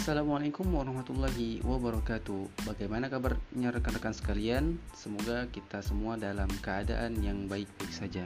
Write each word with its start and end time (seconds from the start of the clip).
Assalamualaikum 0.00 0.64
warahmatullahi 0.72 1.60
wabarakatuh. 1.60 2.64
Bagaimana 2.64 3.12
kabarnya 3.12 3.68
rekan-rekan 3.68 4.16
sekalian? 4.16 4.80
Semoga 4.96 5.44
kita 5.52 5.84
semua 5.84 6.16
dalam 6.16 6.48
keadaan 6.64 7.20
yang 7.20 7.44
baik-baik 7.52 7.92
saja. 7.92 8.24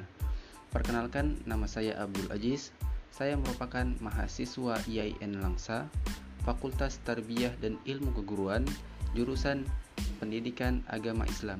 Perkenalkan, 0.70 1.34
nama 1.50 1.66
saya 1.66 1.98
Abdul 1.98 2.30
Aziz. 2.30 2.70
Saya 3.10 3.34
merupakan 3.34 3.90
mahasiswa 3.98 4.78
IAIN 4.86 5.42
Langsa, 5.42 5.90
Fakultas 6.46 7.02
Tarbiyah 7.02 7.58
dan 7.58 7.74
Ilmu 7.82 8.22
Keguruan, 8.22 8.62
jurusan 9.18 9.66
Pendidikan 10.22 10.78
Agama 10.86 11.26
Islam. 11.26 11.58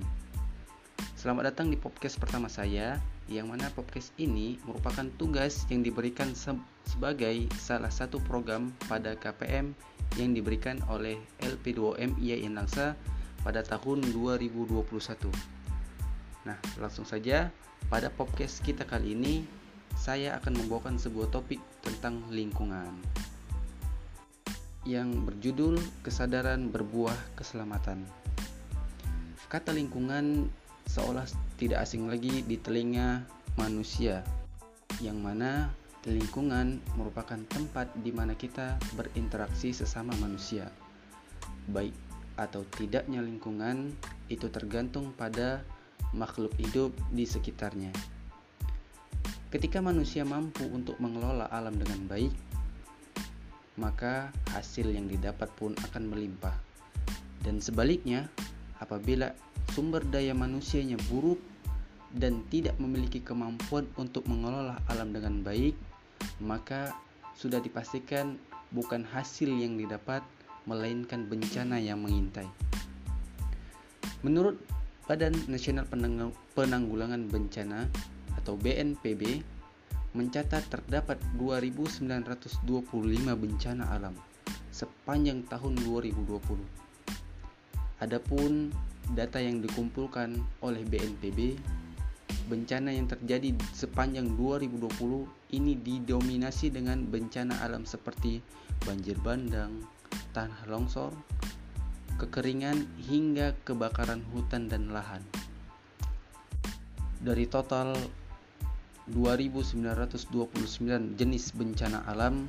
Selamat 1.18 1.50
datang 1.50 1.74
di 1.74 1.78
podcast 1.80 2.22
pertama 2.22 2.46
saya, 2.46 3.02
yang 3.26 3.50
mana 3.50 3.66
podcast 3.74 4.14
ini 4.22 4.62
merupakan 4.62 5.10
tugas 5.18 5.66
yang 5.74 5.82
diberikan 5.82 6.38
sebagai 6.86 7.50
salah 7.58 7.90
satu 7.90 8.22
program 8.22 8.70
pada 8.86 9.18
KPM 9.18 9.74
yang 10.18 10.34
diberikan 10.34 10.78
oleh 10.86 11.18
LP2M 11.42 12.18
IAIN 12.22 12.54
Langsa 12.54 12.94
pada 13.42 13.60
tahun 13.60 14.00
2021. 14.14 14.84
Nah, 16.44 16.58
langsung 16.78 17.04
saja 17.08 17.50
pada 17.88 18.08
podcast 18.08 18.64
kita 18.64 18.86
kali 18.88 19.12
ini 19.12 19.44
saya 19.94 20.36
akan 20.40 20.64
membawakan 20.64 20.96
sebuah 20.98 21.30
topik 21.30 21.60
tentang 21.84 22.24
lingkungan 22.28 22.90
yang 24.84 25.24
berjudul 25.24 25.80
kesadaran 26.04 26.68
berbuah 26.68 27.16
keselamatan. 27.40 28.04
Kata 29.48 29.72
lingkungan 29.72 30.50
seolah 30.84 31.24
tidak 31.56 31.88
asing 31.88 32.10
lagi 32.10 32.44
di 32.44 32.60
telinga 32.60 33.24
manusia 33.56 34.20
yang 35.00 35.18
mana 35.22 35.72
Lingkungan 36.04 36.84
merupakan 37.00 37.40
tempat 37.48 37.88
di 37.96 38.12
mana 38.12 38.36
kita 38.36 38.76
berinteraksi 38.92 39.72
sesama 39.72 40.12
manusia. 40.20 40.68
Baik 41.72 41.96
atau 42.36 42.60
tidaknya 42.76 43.24
lingkungan 43.24 43.88
itu 44.28 44.52
tergantung 44.52 45.16
pada 45.16 45.64
makhluk 46.12 46.52
hidup 46.60 46.92
di 47.08 47.24
sekitarnya. 47.24 47.88
Ketika 49.48 49.80
manusia 49.80 50.28
mampu 50.28 50.66
untuk 50.68 51.00
mengelola 51.00 51.48
alam 51.48 51.78
dengan 51.78 52.04
baik, 52.04 52.34
maka 53.80 54.28
hasil 54.52 54.90
yang 54.92 55.08
didapat 55.08 55.48
pun 55.56 55.72
akan 55.88 56.10
melimpah. 56.10 56.52
Dan 57.40 57.64
sebaliknya, 57.64 58.28
apabila 58.76 59.32
sumber 59.72 60.04
daya 60.04 60.36
manusianya 60.36 61.00
buruk 61.08 61.38
dan 62.12 62.44
tidak 62.50 62.76
memiliki 62.76 63.22
kemampuan 63.22 63.88
untuk 63.96 64.26
mengelola 64.26 64.78
alam 64.90 65.14
dengan 65.14 65.42
baik, 65.42 65.93
maka 66.42 66.94
sudah 67.34 67.58
dipastikan 67.58 68.38
bukan 68.70 69.06
hasil 69.06 69.50
yang 69.50 69.78
didapat, 69.78 70.22
melainkan 70.64 71.28
bencana 71.28 71.76
yang 71.76 72.00
mengintai. 72.00 72.48
Menurut 74.24 74.56
Badan 75.04 75.36
Nasional 75.52 75.84
Penanggulangan 76.56 77.28
Bencana 77.28 77.84
atau 78.40 78.56
BNPB 78.56 79.44
mencatat 80.16 80.64
terdapat 80.72 81.20
2.925 81.36 82.64
bencana 83.36 83.84
alam 83.92 84.16
sepanjang 84.72 85.44
tahun 85.50 85.76
2020. 85.84 86.40
Adapun 88.00 88.72
data 89.12 89.36
yang 89.38 89.60
dikumpulkan 89.60 90.40
oleh 90.64 90.82
BNPB 90.88 91.60
bencana 92.46 92.92
yang 92.92 93.08
terjadi 93.08 93.56
sepanjang 93.72 94.36
2020 94.36 95.56
ini 95.56 95.72
didominasi 95.78 96.74
dengan 96.74 97.06
bencana 97.08 97.64
alam 97.64 97.88
seperti 97.88 98.42
banjir 98.84 99.16
bandang, 99.22 99.80
tanah 100.36 100.68
longsor, 100.68 101.14
kekeringan 102.20 102.84
hingga 103.06 103.56
kebakaran 103.64 104.20
hutan 104.34 104.68
dan 104.68 104.90
lahan. 104.90 105.22
Dari 107.24 107.48
total 107.48 107.96
2929 109.08 111.20
jenis 111.20 111.44
bencana 111.52 112.04
alam 112.08 112.48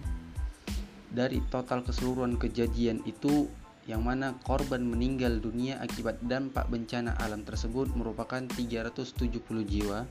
dari 1.15 1.39
total 1.47 1.83
keseluruhan 1.83 2.35
kejadian 2.35 2.99
itu 3.07 3.47
yang 3.85 4.01
mana 4.01 4.33
korban 4.41 4.81
meninggal 4.81 5.37
dunia 5.37 5.77
akibat 5.77 6.17
dampak 6.25 6.65
bencana 6.73 7.13
alam 7.21 7.45
tersebut 7.45 7.93
merupakan 7.93 8.41
370 8.41 9.21
jiwa 9.61 10.09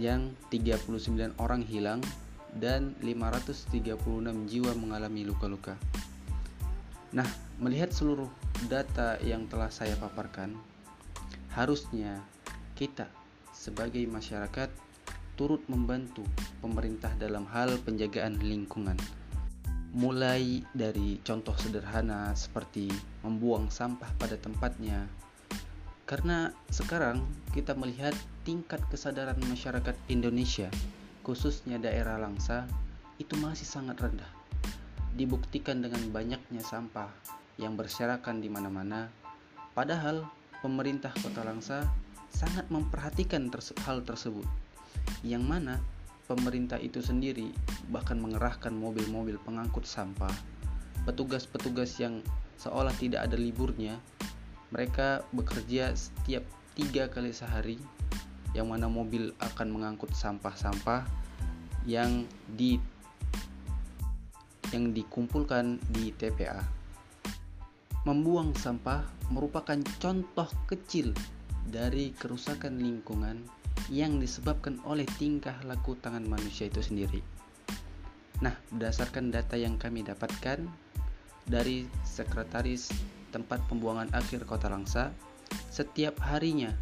yang 0.00 0.32
39 0.48 1.36
orang 1.36 1.60
hilang 1.60 2.00
dan 2.56 2.96
536 3.04 4.00
jiwa 4.48 4.72
mengalami 4.76 5.28
luka-luka. 5.28 5.76
Nah, 7.12 7.28
melihat 7.60 7.92
seluruh 7.92 8.28
data 8.68 9.20
yang 9.20 9.44
telah 9.48 9.68
saya 9.68 9.92
paparkan, 10.00 10.56
harusnya 11.52 12.24
kita 12.76 13.08
sebagai 13.52 14.04
masyarakat 14.08 14.72
turut 15.36 15.60
membantu 15.68 16.24
pemerintah 16.64 17.12
dalam 17.20 17.44
hal 17.52 17.76
penjagaan 17.84 18.40
lingkungan 18.40 18.96
mulai 19.96 20.60
dari 20.76 21.16
contoh 21.24 21.56
sederhana 21.56 22.36
seperti 22.36 22.92
membuang 23.24 23.72
sampah 23.72 24.12
pada 24.20 24.36
tempatnya. 24.36 25.08
Karena 26.04 26.52
sekarang 26.68 27.24
kita 27.56 27.72
melihat 27.72 28.12
tingkat 28.44 28.84
kesadaran 28.92 29.40
masyarakat 29.48 29.96
Indonesia, 30.12 30.68
khususnya 31.24 31.80
daerah 31.80 32.20
Langsa, 32.20 32.68
itu 33.16 33.40
masih 33.40 33.64
sangat 33.64 33.96
rendah. 33.96 34.28
Dibuktikan 35.16 35.80
dengan 35.80 36.04
banyaknya 36.12 36.60
sampah 36.60 37.08
yang 37.56 37.72
berserakan 37.80 38.44
di 38.44 38.52
mana-mana, 38.52 39.08
padahal 39.72 40.28
pemerintah 40.60 41.16
Kota 41.24 41.40
Langsa 41.40 41.88
sangat 42.28 42.68
memperhatikan 42.68 43.48
hal 43.88 44.04
tersebut. 44.04 44.44
Yang 45.24 45.44
mana 45.48 45.74
pemerintah 46.26 46.78
itu 46.82 46.98
sendiri 46.98 47.54
bahkan 47.90 48.18
mengerahkan 48.18 48.74
mobil-mobil 48.74 49.38
pengangkut 49.46 49.86
sampah, 49.86 50.30
petugas-petugas 51.06 51.96
yang 52.02 52.20
seolah 52.58 52.92
tidak 52.98 53.30
ada 53.30 53.38
liburnya, 53.38 53.98
mereka 54.74 55.22
bekerja 55.30 55.94
setiap 55.94 56.42
tiga 56.74 57.06
kali 57.06 57.30
sehari, 57.30 57.78
yang 58.52 58.68
mana 58.68 58.90
mobil 58.90 59.30
akan 59.38 59.70
mengangkut 59.70 60.10
sampah-sampah 60.12 61.06
yang 61.86 62.26
di 62.58 62.76
yang 64.74 64.90
dikumpulkan 64.90 65.78
di 65.94 66.10
TPA. 66.10 66.58
Membuang 68.02 68.54
sampah 68.58 69.06
merupakan 69.30 69.78
contoh 69.98 70.46
kecil 70.66 71.14
dari 71.66 72.14
kerusakan 72.14 72.78
lingkungan 72.78 73.42
yang 73.92 74.18
disebabkan 74.18 74.82
oleh 74.82 75.06
tingkah 75.16 75.54
laku 75.64 75.94
tangan 75.98 76.26
manusia 76.26 76.66
itu 76.66 76.82
sendiri. 76.82 77.22
Nah, 78.42 78.52
berdasarkan 78.74 79.32
data 79.32 79.56
yang 79.56 79.80
kami 79.80 80.04
dapatkan 80.04 80.66
dari 81.46 81.86
Sekretaris 82.04 82.90
Tempat 83.32 83.64
Pembuangan 83.70 84.10
Akhir 84.12 84.44
Kota 84.44 84.68
Langsa, 84.68 85.14
setiap 85.70 86.18
harinya 86.24 86.74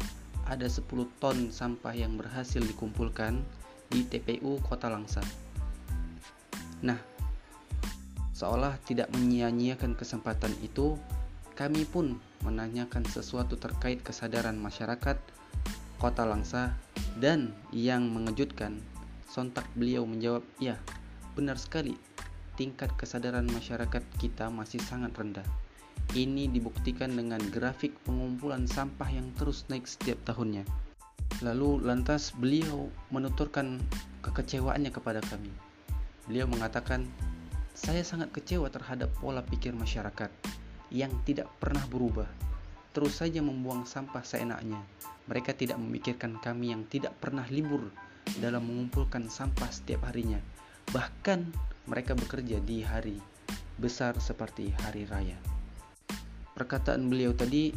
ada 0.45 0.65
10 0.69 0.85
ton 1.21 1.37
sampah 1.49 1.93
yang 1.95 2.17
berhasil 2.19 2.61
dikumpulkan 2.61 3.41
di 3.89 4.03
TPU 4.05 4.59
Kota 4.65 4.89
Langsa. 4.91 5.21
Nah, 6.85 6.99
seolah 8.35 8.77
tidak 8.83 9.09
menyia-nyiakan 9.15 9.95
kesempatan 9.95 10.53
itu, 10.59 10.99
kami 11.55 11.87
pun 11.87 12.19
menanyakan 12.43 13.07
sesuatu 13.07 13.55
terkait 13.55 14.03
kesadaran 14.03 14.59
masyarakat 14.59 15.17
Kota 16.05 16.21
Langsa 16.21 16.69
dan 17.17 17.49
yang 17.73 18.13
mengejutkan, 18.13 18.77
sontak 19.25 19.65
beliau 19.73 20.05
menjawab, 20.05 20.45
"Ya, 20.61 20.77
benar 21.33 21.57
sekali. 21.57 21.97
Tingkat 22.61 22.93
kesadaran 22.93 23.49
masyarakat 23.49 24.05
kita 24.21 24.53
masih 24.53 24.77
sangat 24.85 25.17
rendah." 25.17 25.41
Ini 26.13 26.53
dibuktikan 26.53 27.09
dengan 27.09 27.41
grafik 27.49 27.97
pengumpulan 28.05 28.69
sampah 28.69 29.09
yang 29.09 29.33
terus 29.33 29.65
naik 29.65 29.89
setiap 29.89 30.21
tahunnya. 30.29 30.69
Lalu 31.41 31.81
lantas 31.81 32.37
beliau 32.37 32.85
menuturkan 33.09 33.81
kekecewaannya 34.21 34.93
kepada 34.93 35.25
kami. 35.25 35.49
Beliau 36.29 36.45
mengatakan, 36.45 37.09
"Saya 37.73 38.05
sangat 38.05 38.29
kecewa 38.29 38.69
terhadap 38.69 39.09
pola 39.17 39.41
pikir 39.41 39.73
masyarakat 39.73 40.29
yang 40.93 41.09
tidak 41.25 41.49
pernah 41.57 41.81
berubah 41.89 42.44
terus 42.95 43.19
saja 43.19 43.43
membuang 43.43 43.83
sampah 43.83 44.23
seenaknya. 44.23 44.79
Mereka 45.27 45.51
tidak 45.59 45.75
memikirkan 45.75 46.39
kami 46.39 46.71
yang 46.71 46.87
tidak 46.87 47.11
pernah 47.19 47.43
libur 47.51 47.91
dalam 48.39 48.63
mengumpulkan 48.63 49.27
sampah 49.27 49.67
setiap 49.67 50.07
harinya. 50.07 50.39
Bahkan 50.95 51.39
mereka 51.91 52.15
bekerja 52.15 52.63
di 52.63 52.79
hari 52.87 53.19
besar 53.75 54.15
seperti 54.23 54.71
hari 54.87 55.03
raya. 55.11 55.35
Perkataan 56.55 57.11
beliau 57.11 57.35
tadi 57.35 57.75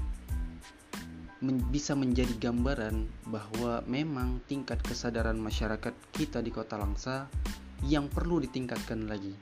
men 1.42 1.58
bisa 1.70 1.98
menjadi 1.98 2.50
gambaran 2.50 3.06
bahwa 3.30 3.82
memang 3.90 4.38
tingkat 4.46 4.78
kesadaran 4.82 5.38
masyarakat 5.38 5.94
kita 6.14 6.42
di 6.42 6.50
Kota 6.54 6.78
Langsa 6.78 7.26
yang 7.86 8.10
perlu 8.10 8.42
ditingkatkan 8.42 9.06
lagi 9.06 9.34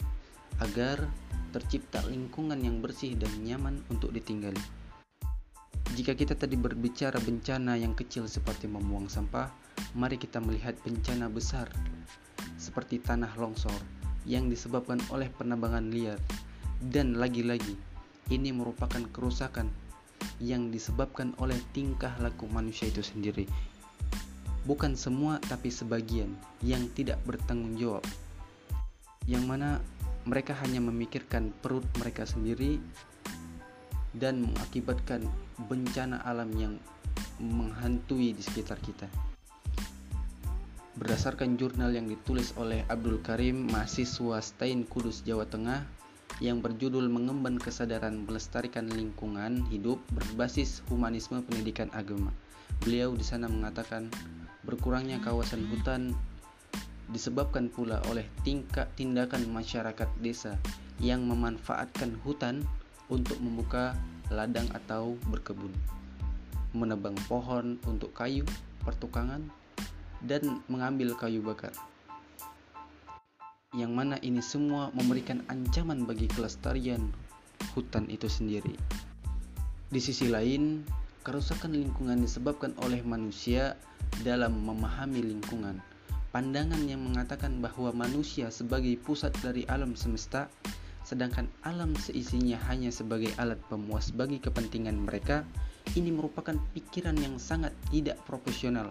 agar 0.60 1.04
tercipta 1.52 2.04
lingkungan 2.04 2.60
yang 2.60 2.84
bersih 2.84 3.16
dan 3.16 3.32
nyaman 3.44 3.80
untuk 3.88 4.12
ditinggali. 4.12 4.85
Jika 5.96 6.12
kita 6.12 6.36
tadi 6.36 6.60
berbicara 6.60 7.16
bencana 7.16 7.72
yang 7.80 7.96
kecil 7.96 8.28
seperti 8.28 8.68
membuang 8.68 9.08
sampah, 9.08 9.48
mari 9.96 10.20
kita 10.20 10.44
melihat 10.44 10.76
bencana 10.84 11.32
besar 11.32 11.72
seperti 12.60 13.00
tanah 13.00 13.32
longsor 13.40 13.80
yang 14.28 14.52
disebabkan 14.52 15.00
oleh 15.08 15.32
penambangan 15.32 15.88
liar. 15.88 16.20
Dan 16.76 17.16
lagi-lagi, 17.16 17.80
ini 18.28 18.52
merupakan 18.52 19.00
kerusakan 19.08 19.72
yang 20.36 20.68
disebabkan 20.68 21.32
oleh 21.40 21.56
tingkah 21.72 22.12
laku 22.20 22.44
manusia 22.44 22.92
itu 22.92 23.00
sendiri. 23.00 23.48
Bukan 24.68 25.00
semua, 25.00 25.40
tapi 25.48 25.72
sebagian 25.72 26.28
yang 26.60 26.92
tidak 26.92 27.16
bertanggung 27.24 27.72
jawab, 27.80 28.04
yang 29.24 29.48
mana 29.48 29.80
mereka 30.28 30.52
hanya 30.60 30.84
memikirkan 30.84 31.56
perut 31.64 31.88
mereka 31.96 32.28
sendiri 32.28 32.76
dan 34.16 34.48
mengakibatkan 34.48 35.24
bencana 35.68 36.20
alam 36.24 36.52
yang 36.56 36.74
menghantui 37.40 38.32
di 38.32 38.42
sekitar 38.42 38.80
kita. 38.80 39.08
Berdasarkan 40.96 41.60
jurnal 41.60 41.92
yang 41.92 42.08
ditulis 42.08 42.56
oleh 42.56 42.80
Abdul 42.88 43.20
Karim, 43.20 43.68
mahasiswa 43.68 44.40
Stein 44.40 44.88
Kudus, 44.88 45.20
Jawa 45.28 45.44
Tengah, 45.44 45.84
yang 46.40 46.64
berjudul 46.64 47.08
Mengemban 47.08 47.60
Kesadaran 47.60 48.24
Melestarikan 48.24 48.88
Lingkungan 48.88 49.64
Hidup 49.68 50.00
Berbasis 50.12 50.80
Humanisme 50.88 51.44
Pendidikan 51.44 51.92
Agama. 51.92 52.32
Beliau 52.80 53.12
di 53.16 53.24
sana 53.24 53.48
mengatakan 53.48 54.08
berkurangnya 54.64 55.20
kawasan 55.20 55.64
hutan 55.68 56.12
disebabkan 57.12 57.70
pula 57.70 58.02
oleh 58.10 58.26
tingkat 58.42 58.90
tindakan 58.98 59.46
masyarakat 59.48 60.10
desa 60.20 60.58
yang 60.98 61.24
memanfaatkan 61.24 62.18
hutan 62.26 62.66
untuk 63.12 63.38
membuka 63.38 63.94
ladang 64.30 64.66
atau 64.74 65.14
berkebun, 65.30 65.70
menebang 66.74 67.14
pohon 67.30 67.78
untuk 67.86 68.10
kayu, 68.12 68.42
pertukangan, 68.82 69.46
dan 70.24 70.62
mengambil 70.66 71.14
kayu 71.14 71.42
bakar. 71.44 71.72
Yang 73.76 73.92
mana 73.92 74.16
ini 74.24 74.40
semua 74.40 74.88
memberikan 74.96 75.44
ancaman 75.52 76.08
bagi 76.08 76.26
kelestarian 76.32 77.12
hutan 77.76 78.08
itu 78.08 78.26
sendiri. 78.26 78.72
Di 79.92 80.00
sisi 80.00 80.26
lain, 80.32 80.82
kerusakan 81.22 81.76
lingkungan 81.76 82.22
disebabkan 82.24 82.72
oleh 82.82 83.04
manusia 83.04 83.76
dalam 84.24 84.64
memahami 84.64 85.20
lingkungan. 85.22 85.78
Pandangan 86.32 86.84
yang 86.88 87.00
mengatakan 87.04 87.60
bahwa 87.64 87.92
manusia 87.92 88.52
sebagai 88.52 88.96
pusat 89.00 89.32
dari 89.40 89.64
alam 89.68 89.96
semesta, 89.96 90.48
sedangkan 91.06 91.46
alam 91.62 91.94
seisinya 91.94 92.58
hanya 92.66 92.90
sebagai 92.90 93.30
alat 93.38 93.62
pemuas 93.70 94.10
bagi 94.10 94.42
kepentingan 94.42 95.06
mereka, 95.06 95.46
ini 95.94 96.10
merupakan 96.10 96.58
pikiran 96.74 97.14
yang 97.14 97.38
sangat 97.38 97.70
tidak 97.94 98.18
profesional 98.26 98.90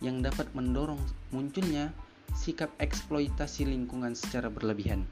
yang 0.00 0.24
dapat 0.24 0.48
mendorong 0.56 1.00
munculnya 1.36 1.92
sikap 2.32 2.72
eksploitasi 2.80 3.68
lingkungan 3.68 4.16
secara 4.16 4.48
berlebihan. 4.48 5.04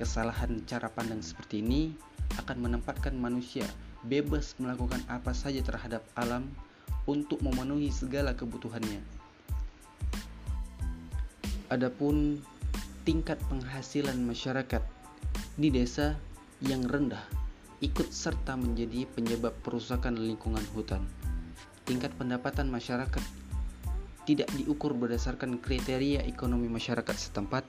Kesalahan 0.00 0.64
cara 0.64 0.88
pandang 0.88 1.20
seperti 1.20 1.60
ini 1.60 1.92
akan 2.40 2.64
menempatkan 2.64 3.12
manusia 3.12 3.68
bebas 4.00 4.56
melakukan 4.56 5.04
apa 5.12 5.36
saja 5.36 5.60
terhadap 5.60 6.00
alam 6.16 6.48
untuk 7.04 7.44
memenuhi 7.44 7.92
segala 7.92 8.32
kebutuhannya. 8.32 9.04
Adapun 11.68 12.40
tingkat 13.02 13.36
penghasilan 13.50 14.16
masyarakat 14.22 14.82
di 15.56 15.72
desa 15.72 16.12
yang 16.60 16.84
rendah 16.84 17.24
ikut 17.80 18.12
serta 18.12 18.56
menjadi 18.60 19.08
penyebab 19.08 19.56
perusakan 19.64 20.20
lingkungan 20.20 20.64
hutan. 20.76 21.00
Tingkat 21.88 22.12
pendapatan 22.20 22.68
masyarakat 22.68 23.24
tidak 24.28 24.52
diukur 24.52 24.92
berdasarkan 24.92 25.56
kriteria 25.60 26.24
ekonomi 26.28 26.68
masyarakat 26.68 27.16
setempat, 27.16 27.64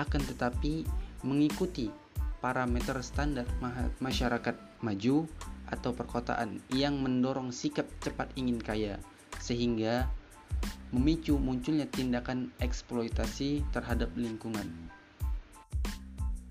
akan 0.00 0.22
tetapi 0.32 0.88
mengikuti 1.28 1.92
parameter 2.40 2.96
standar 3.04 3.44
masyarakat 4.00 4.56
maju 4.80 5.28
atau 5.66 5.90
perkotaan 5.92 6.62
yang 6.72 7.00
mendorong 7.02 7.50
sikap 7.52 7.84
cepat 8.00 8.32
ingin 8.38 8.62
kaya, 8.62 8.96
sehingga 9.42 10.06
memicu 10.94 11.36
munculnya 11.36 11.90
tindakan 11.90 12.54
eksploitasi 12.62 13.66
terhadap 13.74 14.08
lingkungan. 14.14 14.95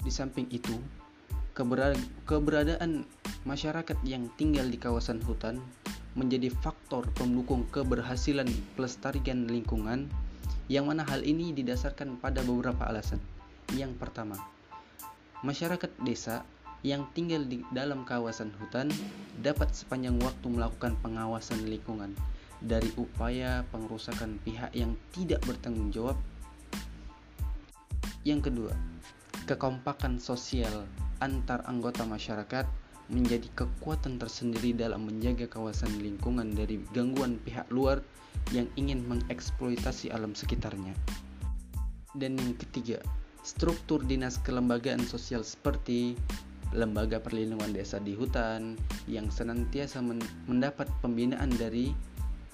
Di 0.06 0.14
samping 0.14 0.46
itu, 0.54 0.78
keberadaan 2.30 3.10
masyarakat 3.42 3.98
yang 4.06 4.30
tinggal 4.38 4.70
di 4.70 4.78
kawasan 4.78 5.18
hutan 5.26 5.58
menjadi 6.14 6.54
faktor 6.62 7.10
pendukung 7.18 7.66
keberhasilan 7.74 8.46
pelestarian 8.78 9.50
lingkungan 9.50 10.08
yang 10.70 10.86
mana 10.86 11.02
hal 11.10 11.26
ini 11.26 11.58
didasarkan 11.58 12.22
pada 12.22 12.46
beberapa 12.46 12.86
alasan. 12.86 13.18
Yang 13.74 13.98
pertama, 13.98 14.38
masyarakat 15.42 15.90
desa 16.06 16.46
yang 16.86 17.10
tinggal 17.18 17.42
di 17.42 17.66
dalam 17.74 18.06
kawasan 18.06 18.54
hutan 18.62 18.94
dapat 19.42 19.74
sepanjang 19.74 20.22
waktu 20.22 20.46
melakukan 20.54 20.94
pengawasan 21.02 21.66
lingkungan 21.66 22.14
dari 22.62 22.94
upaya 22.94 23.66
pengerusakan 23.74 24.38
pihak 24.46 24.70
yang 24.78 24.94
tidak 25.10 25.42
bertanggung 25.50 25.90
jawab. 25.90 26.18
Yang 28.22 28.54
kedua, 28.54 28.74
kekompakan 29.46 30.18
sosial 30.18 30.90
antar 31.22 31.62
anggota 31.70 32.04
masyarakat 32.04 32.66
menjadi 33.14 33.46
kekuatan 33.54 34.18
tersendiri 34.18 34.74
dalam 34.74 35.06
menjaga 35.06 35.46
kawasan 35.46 36.02
lingkungan 36.02 36.58
dari 36.58 36.82
gangguan 36.92 37.38
pihak 37.46 37.70
luar 37.70 38.02
yang 38.50 38.66
ingin 38.76 39.06
mengeksploitasi 39.06 40.10
alam 40.10 40.34
sekitarnya. 40.34 40.98
Dan 42.18 42.42
yang 42.42 42.58
ketiga, 42.58 42.98
struktur 43.46 44.02
dinas 44.02 44.42
kelembagaan 44.42 45.06
sosial 45.06 45.46
seperti 45.46 46.18
lembaga 46.74 47.22
perlindungan 47.22 47.72
desa 47.72 48.02
di 48.02 48.18
hutan 48.18 48.74
yang 49.06 49.30
senantiasa 49.30 50.02
mendapat 50.50 50.90
pembinaan 51.06 51.54
dari 51.54 51.94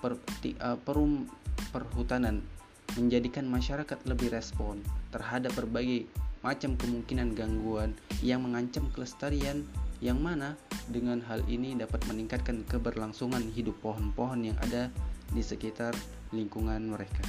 per, 0.03 0.19
uh, 0.59 0.77
perum 0.83 1.25
perhutanan 1.71 2.43
menjadikan 2.99 3.47
masyarakat 3.47 3.97
lebih 4.03 4.35
respon 4.35 4.83
terhadap 5.15 5.55
berbagai 5.55 6.05
macam 6.41 6.73
kemungkinan 6.77 7.37
gangguan 7.37 7.93
yang 8.25 8.41
mengancam 8.45 8.89
kelestarian 8.93 9.65
yang 10.01 10.17
mana 10.17 10.57
dengan 10.89 11.21
hal 11.21 11.45
ini 11.45 11.77
dapat 11.77 12.01
meningkatkan 12.09 12.65
keberlangsungan 12.65 13.45
hidup 13.53 13.77
pohon-pohon 13.85 14.49
yang 14.49 14.57
ada 14.65 14.89
di 15.29 15.41
sekitar 15.45 15.93
lingkungan 16.33 16.89
mereka. 16.89 17.21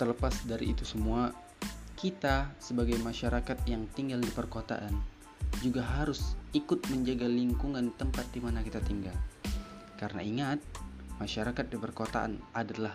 Terlepas 0.00 0.32
dari 0.48 0.72
itu 0.72 0.88
semua, 0.88 1.28
kita 1.98 2.48
sebagai 2.62 2.96
masyarakat 3.02 3.58
yang 3.68 3.84
tinggal 3.92 4.22
di 4.22 4.30
perkotaan 4.30 4.94
juga 5.58 5.82
harus 5.82 6.38
ikut 6.54 6.86
menjaga 6.88 7.26
lingkungan 7.26 7.90
tempat 7.98 8.24
di 8.30 8.40
mana 8.40 8.62
kita 8.62 8.78
tinggal. 8.86 9.14
Karena 9.98 10.22
ingat, 10.22 10.62
masyarakat 11.18 11.66
di 11.66 11.76
perkotaan 11.76 12.38
adalah 12.54 12.94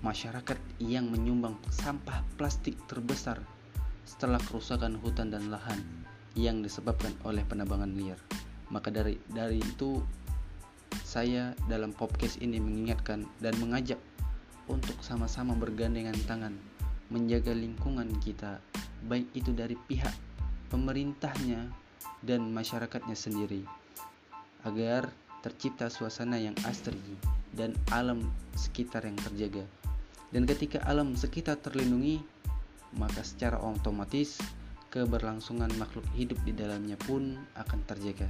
masyarakat 0.00 0.56
yang 0.80 1.08
menyumbang 1.08 1.56
sampah 1.68 2.24
plastik 2.40 2.76
terbesar 2.88 3.40
setelah 4.04 4.40
kerusakan 4.40 4.96
hutan 5.00 5.30
dan 5.30 5.52
lahan 5.52 5.80
yang 6.34 6.64
disebabkan 6.64 7.12
oleh 7.26 7.44
penambangan 7.44 7.92
liar. 7.94 8.18
Maka 8.70 8.88
dari 8.88 9.18
dari 9.28 9.60
itu 9.60 10.00
saya 11.04 11.52
dalam 11.66 11.90
podcast 11.90 12.38
ini 12.38 12.58
mengingatkan 12.62 13.26
dan 13.42 13.54
mengajak 13.58 13.98
untuk 14.70 14.94
sama-sama 15.02 15.58
bergandengan 15.58 16.14
tangan 16.30 16.54
menjaga 17.10 17.50
lingkungan 17.50 18.06
kita, 18.22 18.62
baik 19.10 19.26
itu 19.34 19.50
dari 19.50 19.74
pihak 19.74 20.14
pemerintahnya 20.70 21.66
dan 22.22 22.54
masyarakatnya 22.54 23.18
sendiri, 23.18 23.66
agar 24.62 25.10
tercipta 25.42 25.90
suasana 25.90 26.38
yang 26.38 26.54
asri 26.62 27.02
dan 27.50 27.74
alam 27.90 28.30
sekitar 28.54 29.02
yang 29.02 29.18
terjaga. 29.18 29.66
Dan 30.30 30.46
ketika 30.46 30.78
alam 30.86 31.18
sekitar 31.18 31.58
terlindungi, 31.58 32.22
maka 32.94 33.22
secara 33.26 33.58
otomatis 33.58 34.38
keberlangsungan 34.90 35.70
makhluk 35.78 36.06
hidup 36.14 36.38
di 36.46 36.54
dalamnya 36.54 36.98
pun 36.98 37.38
akan 37.54 37.80
terjaga. 37.86 38.26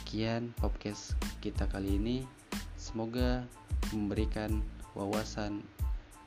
Sekian 0.00 0.52
podcast 0.60 1.16
kita 1.44 1.68
kali 1.68 1.96
ini. 1.96 2.16
Semoga 2.80 3.44
memberikan 3.92 4.64
wawasan 4.96 5.60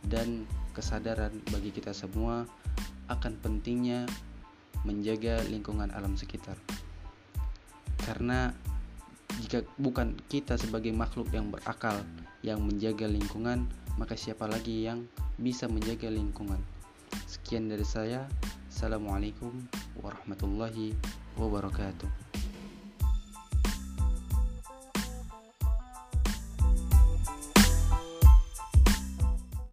dan 0.10 0.46
kesadaran 0.78 1.34
bagi 1.50 1.74
kita 1.74 1.94
semua 1.94 2.46
akan 3.10 3.34
pentingnya 3.42 4.06
menjaga 4.86 5.42
lingkungan 5.50 5.90
alam 5.94 6.18
sekitar. 6.18 6.58
Karena 8.04 8.52
bukan 9.78 10.18
kita 10.32 10.58
sebagai 10.58 10.90
makhluk 10.90 11.30
yang 11.30 11.54
berakal 11.54 12.02
yang 12.42 12.64
menjaga 12.66 13.06
lingkungan, 13.06 13.70
maka 14.02 14.18
siapa 14.18 14.50
lagi 14.50 14.90
yang 14.90 15.06
bisa 15.38 15.70
menjaga 15.70 16.10
lingkungan? 16.10 16.58
Sekian 17.30 17.70
dari 17.70 17.86
saya. 17.86 18.26
Wassalamualaikum 18.74 19.54
warahmatullahi 20.02 20.98
wabarakatuh. 21.38 22.43